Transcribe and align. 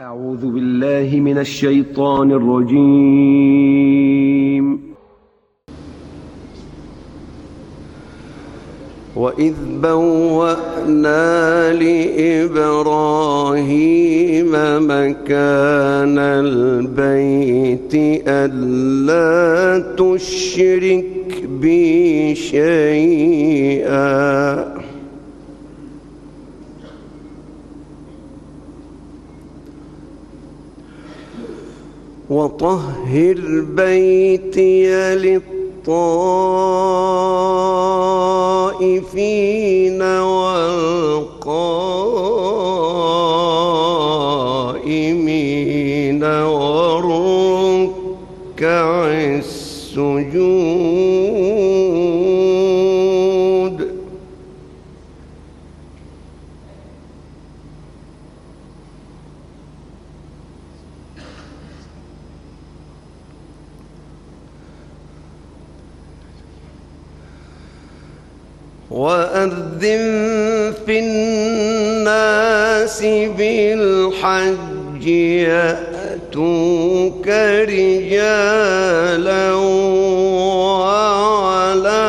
أعوذ 0.00 0.52
بالله 0.52 1.20
من 1.20 1.38
الشيطان 1.38 2.32
الرجيم. 2.32 3.32
وإذ 9.16 9.54
بوأنا 9.82 11.72
لإبراهيم 11.72 12.82
مكان 14.80 16.18
البيت 16.18 17.94
ألا 18.28 19.94
تشرك 19.96 21.44
بي 21.60 22.34
شيئا. 22.34 23.92
وطهر 32.32 33.38
بيتي 33.76 35.14
للطائفين 35.14 35.92
والقائمين. 40.02 41.91
الناس 73.00 73.02
بالحج 73.38 75.06
يأتوك 75.48 77.28
رجالا 77.68 79.52
وعلى 80.74 82.02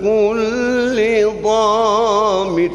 كل 0.00 1.26
ضامر. 1.42 2.70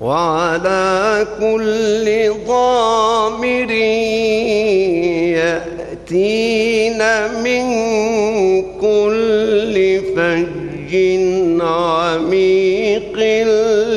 وعلى 0.00 1.26
كل 1.40 2.03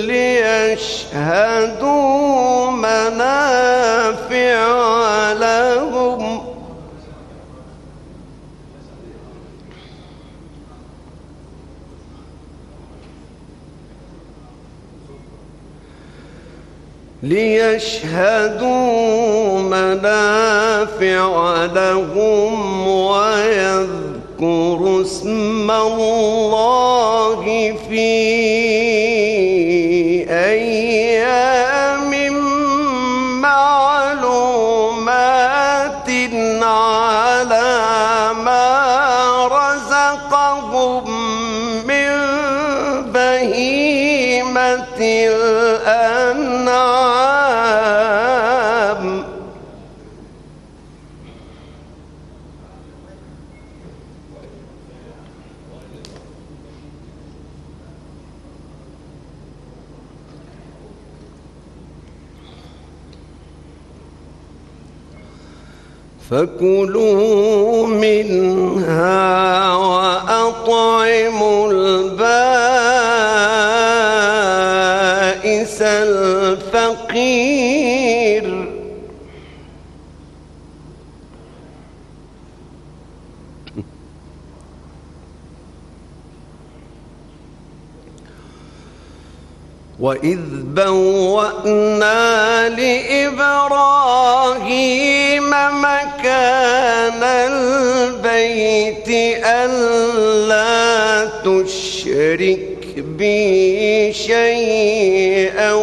ليشهدوا 0.05 1.87
منافع 2.71 4.67
لهم 5.33 6.47
ليشهدوا 18.27 19.59
منافع 19.59 21.25
لهم 21.65 22.87
ويذكروا 22.87 23.87
اسم 25.02 25.71
الله 25.71 27.43
في 27.89 29.17
الأنعام. 45.02 46.87
فكلوا 66.30 67.87
منها 67.87 69.17
الفقير. 75.82 77.67
وإذ 89.99 90.39
بوأنا 90.64 92.20
لإبراهيم 92.70 93.48
مكان 95.82 97.23
البيت 97.23 99.10
ألا 99.45 101.26
تشرك 101.45 102.77
بي 103.17 104.14
شيئا 104.14 105.73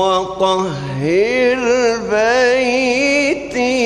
وطهر 0.00 1.60
بيتي. 2.10 3.76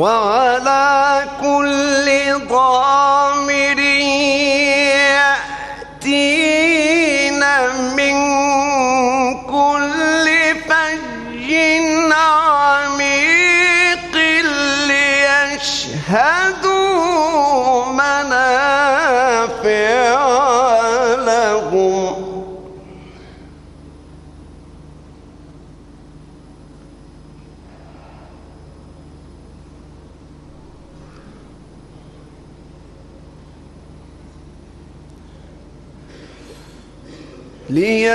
وعلى 0.00 0.39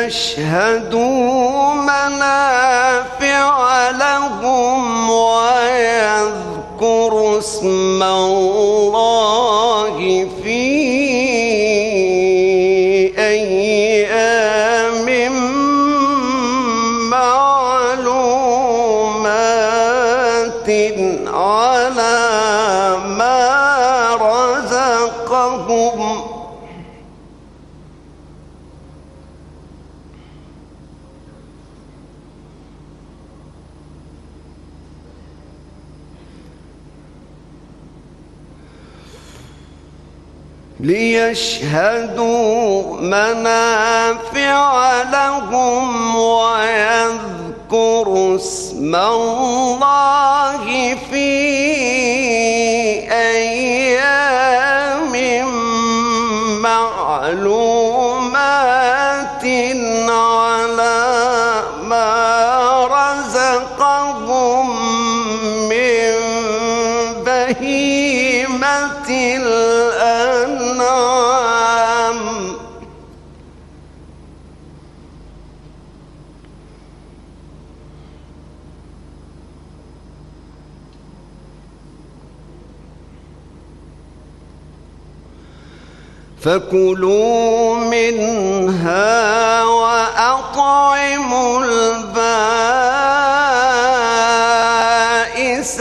ليشهدوا 0.05 1.73
منافع 1.73 3.49
لهم 3.89 5.09
ويذكروا 5.09 6.57
ليشهدوا 40.79 42.83
منافع 43.01 45.01
لهم 45.03 46.15
ويذكروا 46.15 48.35
اسم 48.35 48.95
الله 48.95 50.95
في 51.11 51.31
أيام 53.11 55.15
معلومات 56.61 57.74
فكلوا 86.45 87.75
منها 87.75 89.63
وأطعموا 89.63 91.65
البائس 91.65 92.05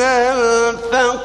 الفقير. 0.01 1.25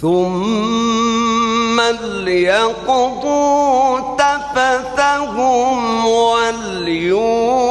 ثم 0.00 1.07
ليقضوا 2.24 4.00
تفثهم 4.16 6.06
وليوفوا 6.06 7.67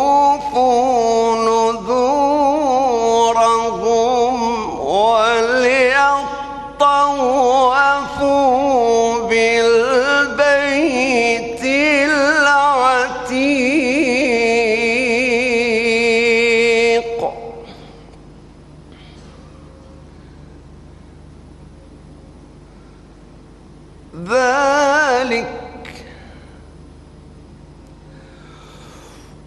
ذلك 24.30 25.48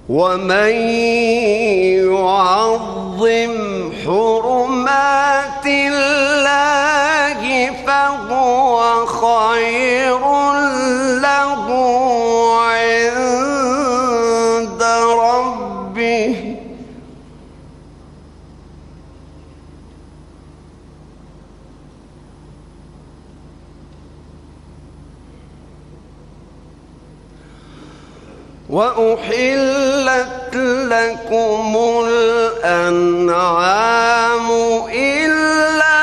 ومن 0.09 0.71
يعظم 2.11 3.55
حرمات 4.05 4.70
لكم 30.91 31.77
الأنعام 32.07 33.29
إلا 34.93 36.01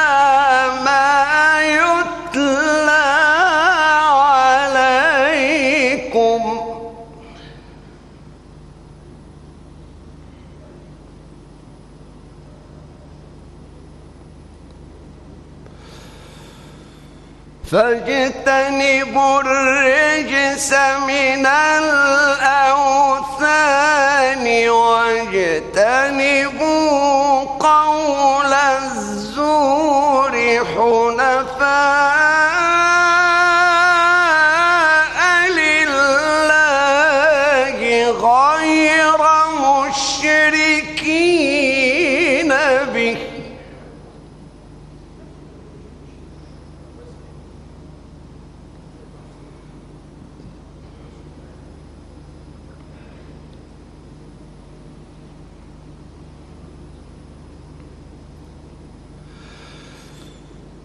ما 0.83 1.07
يتلى 1.61 3.07
عليكم. 5.17 6.41
فاجتنبوا 17.71 19.41
الرجس 19.41 20.71
من 21.07 21.45
الأوثان 21.45 22.86
واجتنبوا 26.17 27.43
قول 27.59 28.53
الزور 28.53 30.31
حنفاء 30.75 32.16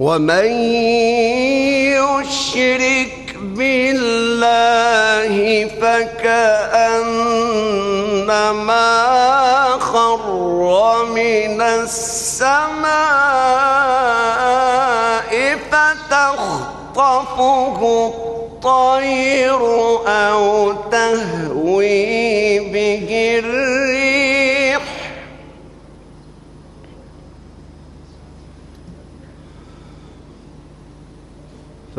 ومن 0.03 0.51
يشرك 1.95 3.23
بالله 3.43 5.35
فكأنما 5.81 6.53
خر 9.81 10.31
ومن 10.31 11.61
السماء 11.63 12.93
فتخطفه 15.71 17.81
الطير 18.07 19.61
أو 20.07 20.73
تهوي 20.91 22.59
به 22.59 23.39
الريح 23.39 23.92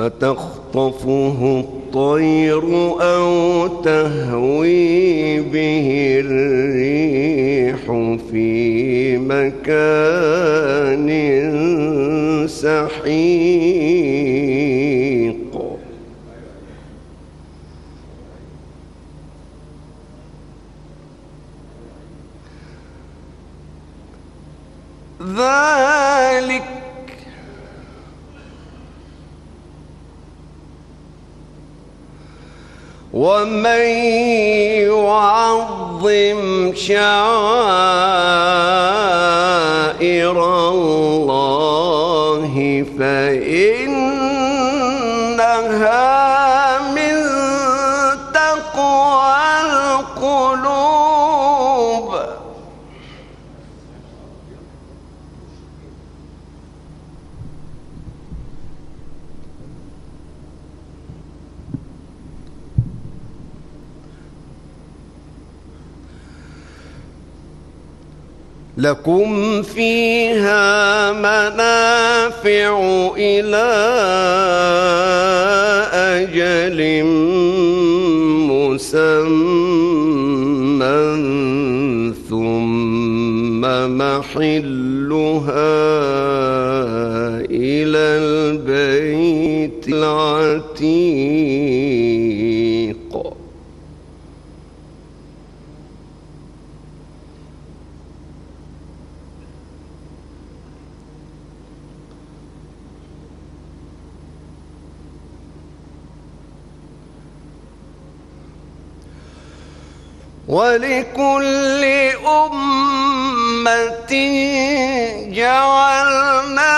فتخطفه 0.03 1.59
الطير 1.59 2.63
أو 3.01 3.67
تهوي 3.67 5.39
به 5.39 6.17
الريح 6.25 7.85
في 8.31 9.17
مكان 9.17 11.09
سحيق 12.47 13.83
ذلك 25.21 26.73
ومن 33.23 33.83
يعظم 34.91 36.73
شعائر 36.75 38.72
لكم 68.83 69.61
فيها 69.61 71.11
منافع 71.11 72.71
إلى 73.17 73.69
أجل 75.93 77.03
مسمى 78.51 79.43
ثم 82.29 83.61
محلها 83.97 84.53
إلى 87.49 88.05
البيت 88.23 89.87
العتيق. 89.87 91.23
ولكل 110.53 111.81
أمة 112.29 114.13
جعلنا 115.33 116.77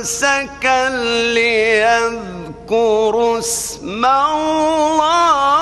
منسكا 0.00 0.88
ليذكروا 1.36 3.38
اسم 3.38 4.04
الله. 4.04 5.57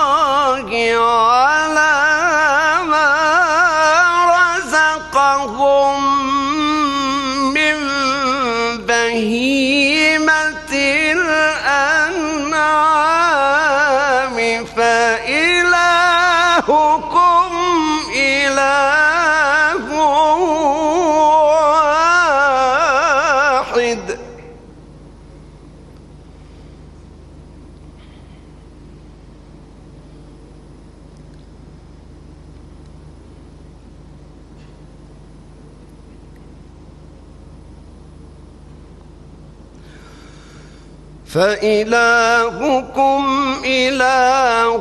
فإلهكم 41.27 43.25
إله 43.65 44.77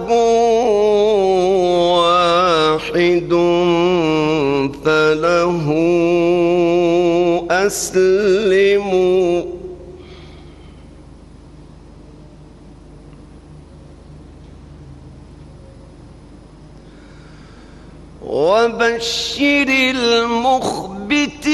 واحد 1.95 3.31
فله 4.85 5.65
أسلموا. 7.51 9.43
وبشر 18.25 19.67
المخبتين 19.95 21.45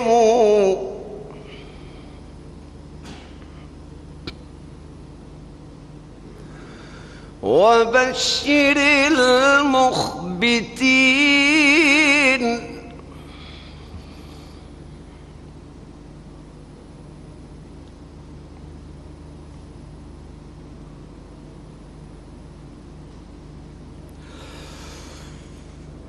وبشر 7.42 8.76
المخبتين 9.12 10.46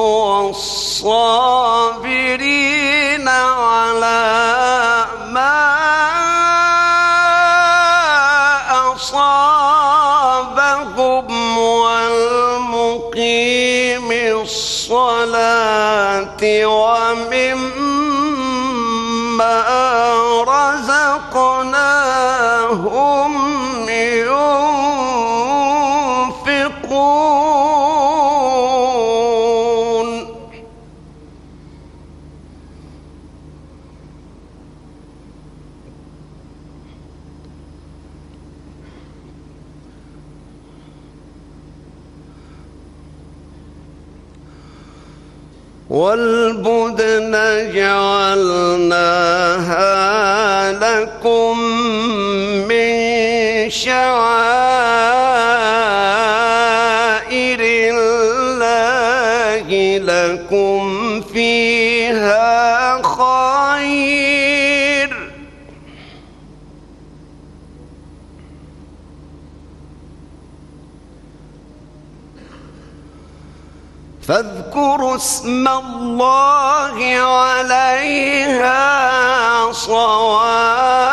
والصابرين 0.00 1.83
والبدن 45.94 47.32
جعلناها 47.74 49.04
لكم 50.72 51.73
فاذكروا 74.28 75.16
اسم 75.16 75.68
الله 75.68 76.96
عليها 77.20 78.82
صواف. 79.72 81.04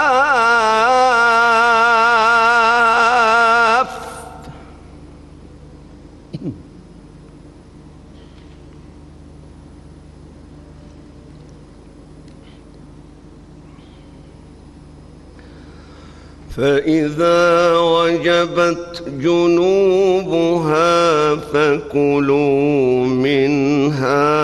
فإذا 16.58 17.78
وجبت 17.78 18.90
جنوبها 19.21 21.36
فكلوا 21.36 23.05
منها 23.05 24.39